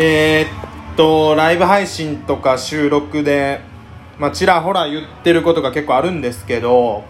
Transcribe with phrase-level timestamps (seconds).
[0.00, 3.60] えー、っとライブ配信とか収録で
[4.16, 7.02] まあちらほら言ってることが結構あるんですけど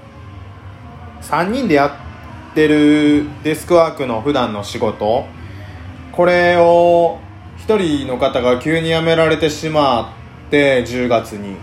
[1.21, 1.99] 3人でや
[2.51, 5.27] ってるデスクワークの普段の仕事
[6.13, 7.19] これを
[7.67, 10.15] 1人の方が急に辞められてしま
[10.47, 11.57] って10月に。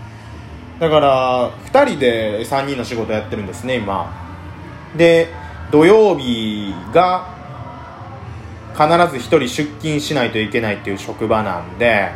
[0.78, 4.14] だから2人で3人の仕事やってるんですね今。
[4.96, 5.28] で
[5.72, 7.35] 土曜日が
[8.76, 9.48] 必ず1人出
[9.78, 12.10] 勤しないといけないっていう職場なんで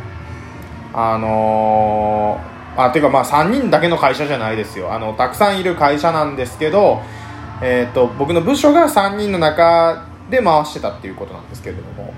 [0.93, 4.93] あのー、あていうかまあ3人だけの会社じゃないですよ。
[4.93, 7.01] あのたくさんいる会社なんですけど、
[7.61, 12.13] えーと、僕の部署が3人の中で回してたっていうことなんですけれども。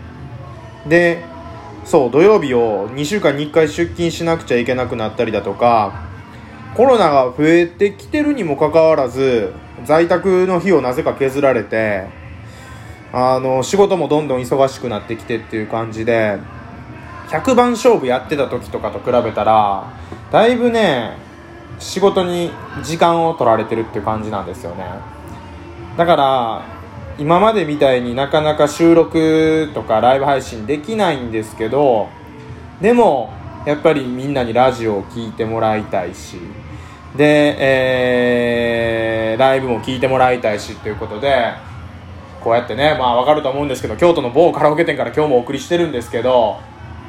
[0.87, 1.23] で
[1.85, 6.03] そう土曜日を2週間に1回出勤しなくちゃいけなくなったりだとか
[6.75, 9.53] コロナが増えてきてるにもかかわらず
[9.85, 12.07] 在宅の日をなぜか削られて
[13.13, 16.39] あの仕事もどんどん忙しくなってきてっていう感じで
[17.29, 19.93] 100番勝負やってた時とかと比べたら
[20.31, 21.15] だいぶね
[21.77, 22.51] 仕事に
[22.83, 24.85] 時間を取られてるっていう感じなんですよね。
[25.95, 26.65] だから
[27.19, 32.09] 今までみたいになかなか収録とかライブ配信できないんですけど
[32.81, 33.31] でも
[33.67, 36.37] やっぱりみんなにラジオを聴いてもらいたいし
[37.15, 41.53] で、えー、ライブも聴いてもらいたいしということで
[42.43, 46.57] こうやってねまあわかると思うんですけど京都の某カラオケ店から今日もお送りしてるんですけど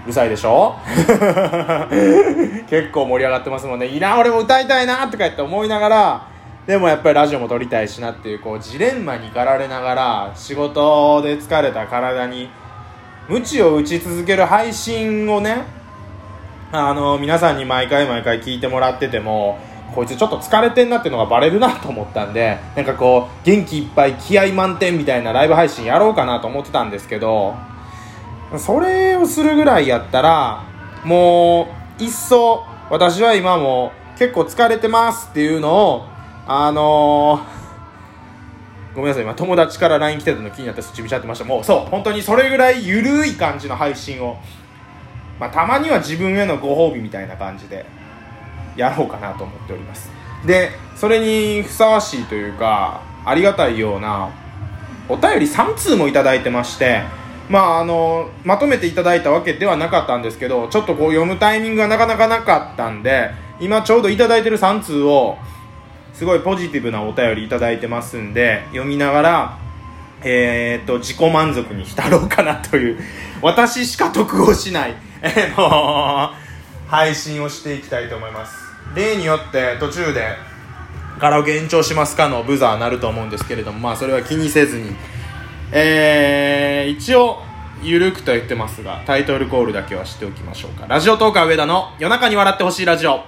[0.04, 0.77] うるさいでしょ？
[2.68, 3.86] 結構盛り上がってますもんね。
[3.86, 6.22] いいな俺も歌いたいなとか言って思いながら
[6.66, 12.50] でもやっぱりラジオも撮りたいしなっていうこうジレンマに駆られながら仕事で疲れた体に
[13.28, 15.62] 鞭を打ち続ける配信をね
[16.72, 19.58] あの皆さんに毎回毎回聞いてもらってても
[19.94, 27.54] こいつちょっと疲れてんなっていうのがバレるなと思ったんで なんかこう元気いっぱい気合満点みたいなライブ配信やろうかなと思ってたんですけど
[28.56, 30.62] それをするぐらいやったら
[31.04, 31.68] も
[32.00, 36.06] ういっそ私は今も結構疲れてますっていうのを
[36.46, 41.44] あのー、 ごめんなさい今友達から LINE 来てたの気になってそっち見ちゃってました。
[41.44, 44.36] もうそう本当にそれぐらいゆるい感じの配信を。
[45.40, 47.84] まあ、たまには自分へのご褒美みたいな感じで。
[48.77, 50.11] やろうかなと思っております。
[50.46, 54.30] でそれにふさわしいというかありがたいような
[55.08, 57.02] お便り3通もいただいてまして
[57.48, 63.30] まああのまとめていただいたわけではなかったんですけどちょっとこう読むタイミングがなかなかなかったんで
[63.61, 65.36] 今ちょうどいただいてる3通を
[66.13, 69.58] すごいポジティブなお便りいただいてますんで読みながら
[70.23, 72.98] えー、っと自己満足に浸ろうかなという
[73.42, 76.30] 私しか得をしない、えー、の
[76.86, 78.64] 配信をしていきたいと思います。
[78.95, 80.36] 例によって途中で
[81.18, 84.95] カラオケ延長しますかのブザーなると思うんですけれどもまあそれは気にせずに。
[85.72, 87.42] えー、一応
[87.83, 90.86] ゆるくと言ってますがタイトルコールだけはしておきましょうか。
[90.86, 93.24] ラジオトーカー上田の夜中に笑ってほしいラジオ。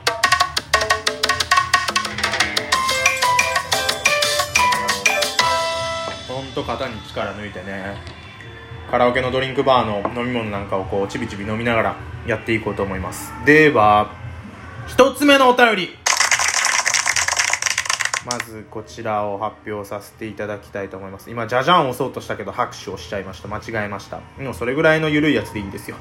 [6.28, 7.96] ほんと肩に力抜いてね
[8.90, 11.96] カラオケのドリンクバーの飲み物なんかをこうちびちび飲みながら
[12.26, 13.32] やっていこうと思います。
[13.44, 14.12] では
[14.86, 15.88] 一つ目のお便り。
[18.24, 21.30] まずこちらを発表させていただきたいと思います。
[21.30, 23.48] 今じゃじゃん押そうとしたけど拍手をしちゃいました。
[23.48, 24.20] 間違えました。
[24.38, 25.96] でもそれぐらいの緩いやつでいいんですよ。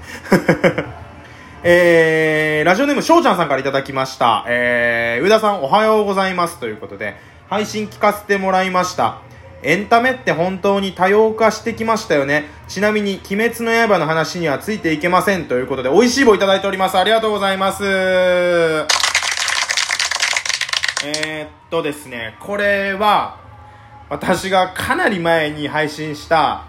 [1.63, 4.45] えー、ラジオネームしょうちゃんさんからいただきました。
[4.47, 6.59] えー、上田さんおはようございます。
[6.59, 7.15] ということで
[7.47, 9.21] 配信聞かせてもらいました。
[9.63, 12.45] エンタメって本当に多様化してきましたよね。
[12.67, 16.97] ちなみに、鬼滅の刃の話にはついていけませんということで、美味しい棒いただいております。
[16.97, 17.83] ありがとうございます。
[21.07, 23.37] えー、っとですね、これは、
[24.09, 26.65] 私がかなり前に配信した、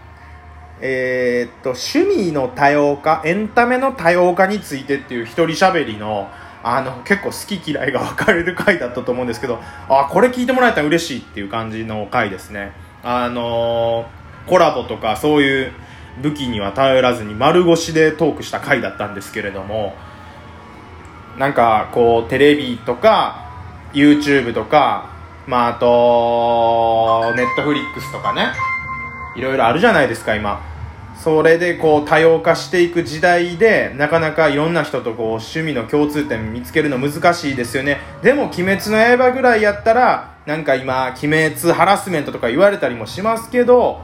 [0.81, 6.29] えー、っと、趣味の多様化、エンタメの多様化についてっていう一人喋りの、
[6.69, 12.73] あの、結構好き嫌いが分かれる回だったと思うんですけど、あ、これ聞いてもらえたら嬉しいっていう感じの回ですね。
[13.05, 14.07] あの、
[14.49, 15.73] コラボとかそういう
[16.23, 19.95] 武器には頼らずに丸腰でトークした回だったんですけれども、
[21.39, 23.47] なんかこう、テレビとか、
[23.93, 25.11] YouTube とか、
[25.47, 28.49] まあ、あと、ネットフリックスとかね、
[29.37, 30.61] いろいろあるじゃないですか、今。
[31.23, 44.01] それでこう多様化していく時代でなかなかいろんな人とこう趣味の共通点見つけるの難しいですよねでも「鬼滅の刃」ぐらいやったらなんか今「鬼滅ハラスメント」とか言われたりもしますけど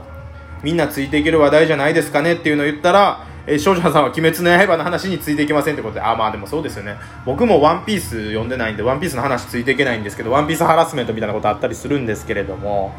[0.63, 6.95] みんなついていける話題じゃないですかねっていうのを言ったらえ、少女さんは鬼滅の刃の話についていけませんってことで、あ、まあでもそうですよね。
[7.25, 12.93] 僕もワンピース読んでないんで、ワンピースの話ついていけないんですけど、ワンピースハラスメントみたいなことあったりするんですけれども、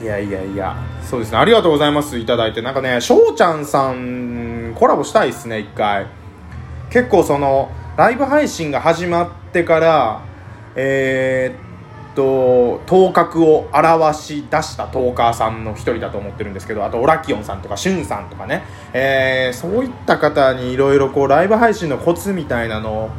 [0.00, 0.76] いやいやいや。
[1.02, 1.38] そうですね。
[1.38, 2.18] ありがとうございます。
[2.18, 2.62] いただいて。
[2.62, 6.06] なんかね翔ちゃんさんコラボしたいっすね一回。
[6.90, 10.22] 結構そのライブ配信が始まってから
[10.76, 18.62] えー、っと頭角を表し出したトーカーさんの一人だと思ってるんですけどあとオラキオンさんとかシュンさんとかね、
[18.92, 23.10] えー、そういった方にいろいろこうライブ配信のコツみたいなのを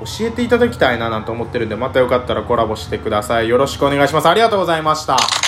[0.00, 3.48] 教えていただきたいななんて思ってるんでまたよかったらコラボしてください。
[3.48, 4.28] よろしくお願いします。
[4.28, 5.47] ありがとうございました。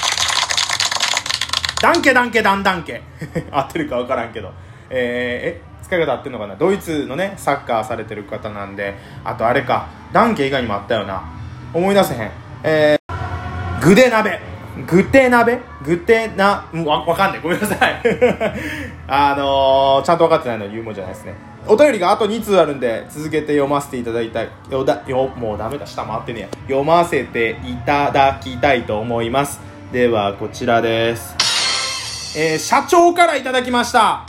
[1.81, 3.01] ダンケダンケダンダンケ。
[3.51, 4.53] 合ってるか分からんけど。
[4.91, 6.55] えー、え使い方合ってるのかな？
[6.57, 8.95] ドイツのねサッカーされてる方なんで。
[9.25, 9.87] あとあれか。
[10.13, 11.23] ダンケ以外にもあったよな。
[11.73, 12.31] 思い出せへん。
[12.65, 14.41] えー、グデ鍋。
[14.87, 15.59] グテ鍋？
[15.83, 17.41] グテなわわかんない。
[17.41, 18.01] ごめんなさい。
[19.09, 21.35] あのー、ちゃんと分かってないの言うもんじゃないですね。
[21.67, 25.87] お便りがあと2通あるんで続けて読ませていただいたよだよもうダメだ。
[25.87, 26.49] 下回ってねや。
[26.67, 29.61] 読ませていただきたいと思います。
[29.93, 31.50] ではこちらです。
[32.37, 34.25] えー、社長からいただきました。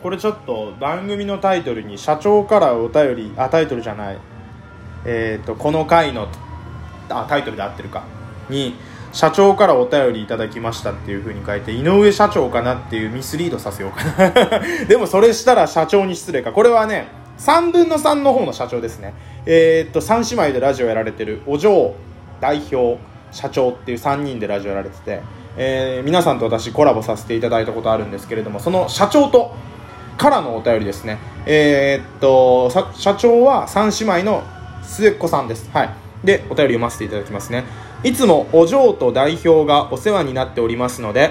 [0.00, 4.18] これちょっと番組のタイトルに社長からお便りあタイトルじゃない。
[5.04, 6.28] えっ、ー、とこの回の
[7.08, 8.04] あタイトルで合ってるか。
[8.48, 8.76] に
[9.12, 14.60] 社長からお便りいただきましたっていう風に書いて井上社長かなっていうミスリードさせようかな。
[14.86, 16.52] でもそれしたら社長に失礼か。
[16.52, 17.08] これはね
[17.38, 19.12] 3分の3の方の社長ですね。
[19.44, 21.96] えー、っと3姉妹でラジオやられてるお嬢
[22.40, 22.98] 代表
[23.32, 25.20] 社長っていう3人でラジオやられてて
[25.60, 29.56] えー、皆さんと私コラボさせていただいたことあるんですけれどもその社長と
[30.16, 31.18] からのお便りですね。
[31.46, 34.44] えー、っと社長は3姉妹の
[34.82, 35.68] 末っ子さんです。
[35.70, 35.90] はい。
[36.24, 37.64] でお便り読ませていただきますね。
[38.04, 41.30] いつもお嬢と代表がお世話になっておりますので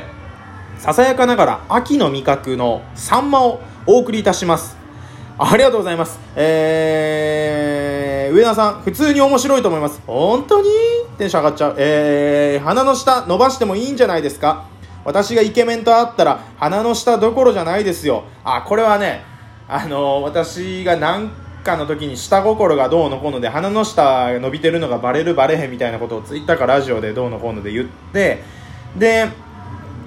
[0.77, 4.77] ささやかながら秋の味覚のサンマをお送りいたします。
[5.39, 6.19] ありがとうございます。
[6.35, 10.01] えー、上田さん、普通に面白いと思います。
[10.07, 10.69] 本当に？
[11.19, 11.75] テンション上がっちゃう。
[11.77, 14.65] えー、鼻の下伸ばしてもいいんじゃないですか？
[15.05, 18.23] 私がイケメンと会ったら鼻の下どころじゃないですよ。
[18.43, 19.23] あ、これはね、
[19.67, 21.29] あのー、私が何
[21.63, 28.41] かの時に下心がどうのこうので鼻の下伸びてるのがバレるバレへんみたいなことをツイッターかラジオでどうのこうので言って、
[28.97, 29.29] で、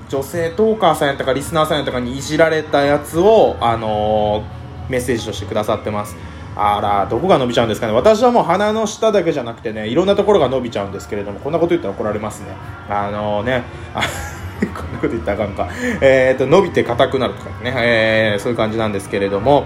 [0.08, 4.59] 女性トーカーさんやったかリスナーさんやったかにいじられたやつを、あのー
[4.90, 6.16] メッセージとしてくださってます。
[6.56, 7.92] あらどこが伸びちゃうんですかね。
[7.92, 12.48] 私はもう鼻の下だけじゃなくてねいろんなところが伸びちゃうんですけれどもこんなこと言ったら怒られますね。
[12.88, 13.64] あのー、ね
[14.60, 15.68] こんなこと言ったらあかんか。
[16.00, 19.64] えっ、ー、と伸びて硬くなるとかね、えー、そういう感じなんですけれども。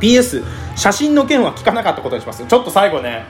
[0.00, 0.42] PS
[0.76, 2.44] 写真の件は聞かなかったことにします。
[2.44, 3.24] ちょっと最後ね。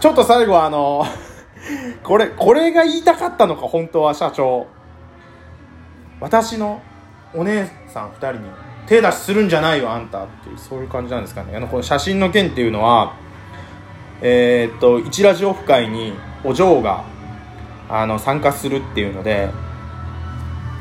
[0.00, 1.04] ちょっと最後あの
[2.04, 4.66] これこれが言いたかったのか本当は社長。
[6.20, 6.82] 私の
[7.34, 8.38] お姉さん2人に
[8.88, 13.14] 手出しするんじゃないよあんたっていうそういう感じなんですかねあのこの写真の件っていうのは
[14.22, 17.04] えー、っと一ラジオフ会にお嬢が
[17.88, 19.50] あの参加するっていうので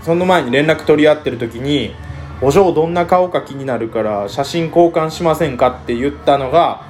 [0.04, 1.94] その前に連絡取り合ってる時に
[2.42, 6.82] 「お嬢どんな顔か気になるから写真交換しませんか?」って言ったのが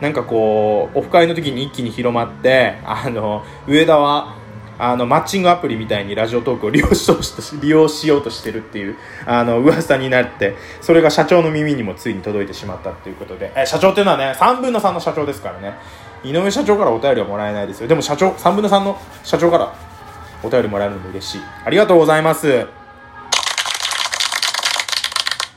[0.00, 4.34] なんかこうオフ会の時に一気に広まってあの上田は
[4.78, 7.24] あのマッチングアプリみたいにラジオトークを利用しようと
[7.62, 8.96] 利用しようとしてるっていう
[9.26, 15.78] あの噂になってそれが社長の耳にもついに届いてしまったっていうことでえ社長っていうのはね3分の3の社長ですからね。
[16.24, 17.88] 井上社長からお便りはもらえないですよ。
[17.88, 19.72] でも社長3分の3の社長から
[20.42, 21.40] お便りもらえるので嬉しい。
[21.64, 22.66] ありがとうございます。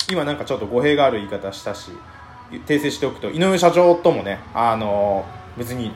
[0.10, 1.92] 今なんかちょっと語弊がある言い方したし
[2.68, 5.26] 訂正しておくと井上社長ともねあの
[5.58, 5.92] 別に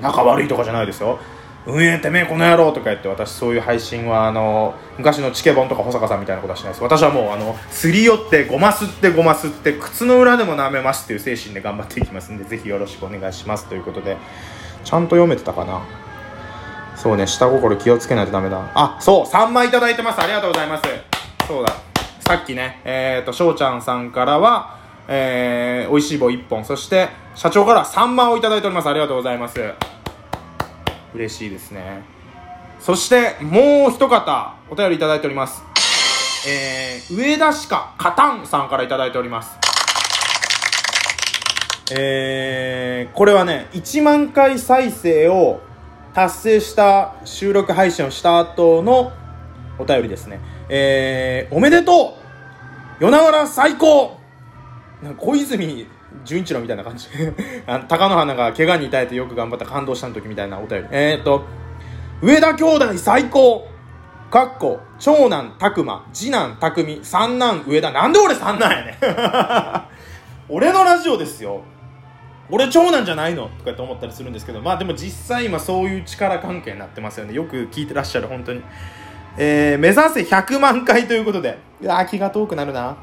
[0.00, 1.18] 仲悪いとかじゃないですよ。
[1.66, 6.82] 運営てめえこの野郎とか言って私そういう配信はあの昔のチケボンとか保坂さんみたいなことはしないです。
[6.82, 14.16] 私はもうあのすり寄ってごますってごますって靴の裏でも舐めますっていう精神で頑張っていきますんでぜひよろしくお願いしますということで。
[14.82, 15.82] ちゃんと読めてたかな？
[16.96, 17.26] そうね。
[17.26, 18.70] 下心気をつけないとダメだ。
[18.74, 19.24] あそう。
[19.26, 20.20] 3枚いただいてます。
[20.20, 20.84] ありがとうございます。
[21.46, 21.74] そうだ。
[22.20, 22.80] さっきね。
[22.84, 24.78] えっ、ー、と翔ちゃんさんからは
[25.12, 26.64] えー、美味しい棒1本。
[26.64, 28.88] そして社長から3万をいただいております。
[28.88, 29.60] ありがとうございます。
[31.14, 32.02] 嬉しいですね。
[32.78, 35.62] そしてもう一方お便りいただいております。
[36.48, 39.58] えー、上田歯科カタンさんからいただいております。
[41.92, 45.60] えー、これはね1万回再生を
[46.14, 49.12] 達成した収録配信をした後の
[49.78, 50.40] お便りですね。
[50.68, 52.16] えー、おめでと
[53.00, 53.04] う!
[53.04, 54.18] 与那原最高!
[55.18, 55.86] 小泉
[56.24, 57.08] 純一郎みたいな感じ。
[57.66, 60.88] あの貴乃花が怪我に耐えてよく頑張った感動した時みたいなお便り。
[60.90, 61.44] えー、っと
[62.22, 63.66] 上田兄弟最高
[64.30, 66.04] かっこ長男拓磨。
[66.12, 67.90] 次男匠三男上田。
[67.90, 68.98] なんで俺三男やね
[70.48, 71.62] 俺のラジオですよ。
[72.50, 73.48] 俺長男じゃないの？
[73.58, 74.60] とかって思ったりするんですけど。
[74.60, 77.32] まあでも実際今そういう力関係になってますよね。
[77.34, 78.62] よく聞いてらっしゃる本当に。
[79.36, 81.58] えー、目指せ100万回ということで。
[81.80, 82.96] いや気が遠くなるな。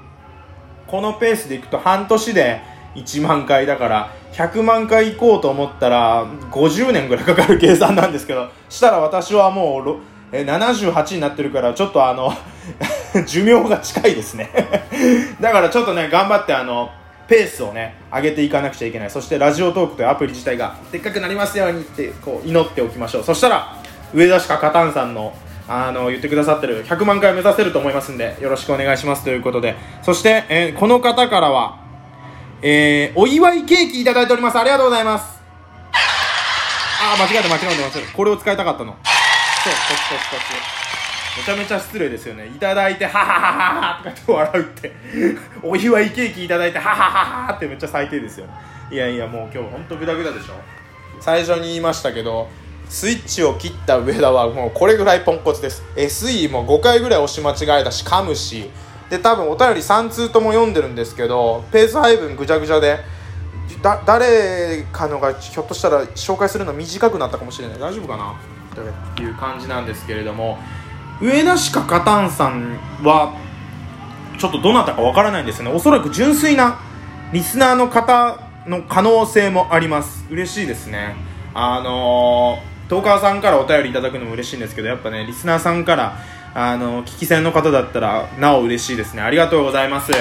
[0.86, 2.62] このペースでいくと半年で
[2.98, 9.98] 1万回だから100万回行こうと思ったら50年ぐらいかかる計算なんですけどしたら私はもう
[10.32, 12.34] え78になってるからちょっとあの
[13.26, 14.50] 寿命が近いですね。
[15.40, 16.92] だからちょっとね頑張ってあの
[17.28, 19.10] ペースをね上げていかなくちゃいけない。
[19.10, 23.24] そしてラジオトークというアプリ自体がでっかくなりますようにってこう祈っておきましょう。
[23.24, 23.78] そしたら
[24.14, 25.34] 上田鹿カタンさんの
[25.70, 29.76] あの言ってくださってる100万回目指せると思いますんでよろしくお願いしますということで。
[30.02, 31.87] そして、えー、この方からは、
[32.62, 34.58] えー、お祝いケーキいただいております。
[34.58, 35.40] ありがとうございます。
[35.94, 38.94] ああ間違えて間違えて間違えてこれを使いたかったの。
[38.94, 40.40] そうこっちこっちこっ
[40.74, 40.88] ち
[41.38, 42.48] めちゃめちゃ失礼ですよね。
[42.48, 44.92] いただいてはははははとかって笑うって
[45.62, 48.48] お祝いケーキいただいてははははってめっちゃ最低ですよ
[48.90, 50.54] いやいやもう今日ほんとグダグダでしょ
[51.20, 52.48] 最初に言いましたけど
[52.90, 58.72] スイッチを切った上田はもうこれぐらいポンコツです SE も5回ぐらい押し間違えたし噛むし
[59.10, 63.00] で多分お便り3通とも読んでるんですけどペース配分ぐちゃぐちゃで
[63.82, 67.80] だ誰かのがひょっとしたら紹介するの短くなったかもしれない。
[67.80, 68.34] 大丈夫かな？
[68.34, 70.58] っていう感じなんですけれども
[71.22, 73.36] 上田鹿カタンさんは
[74.38, 75.72] ちょっとどなたかわからないんですよね。
[75.76, 76.80] おそらく純粋な
[77.34, 80.26] リスナーの方の可能性もあります。
[80.30, 81.16] 嬉しいですね。
[81.54, 86.18] あのー、トーカーさんからお便りいただくのも嬉しいんですけどやっぱねリスナーさんから
[86.54, 89.22] あの聞き戦の方だったらなお嬉しいですね。
[89.22, 90.12] ありがとうございます。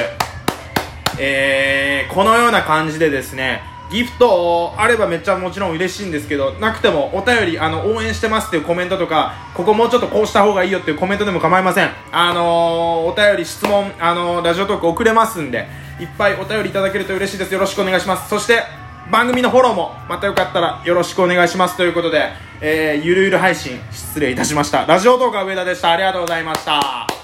[1.19, 11.91] えー、このような感じでですねギフトあればめっちゃもちろん嬉しいんですけどなくてもお便りあの応援してますっていうコメントとかここもうちょっとこうした方がいいよっていうコメントでも構いません。
[12.13, 15.69] あのー、お便り質問あのー、ラジオトーク送れますんで
[16.01, 17.55] いっぱいお便りいただけると嬉しいです。
[17.55, 18.29] よろしくお願いします。
[18.29, 18.65] そして
[19.11, 24.85] 番組のフォローもまたよかったらよろしくお願いしますということで、えー、ゆるゆる配信失礼いたしました。
[24.87, 25.93] ラジオ動画上田でした。
[25.93, 27.16] ありがとうございました。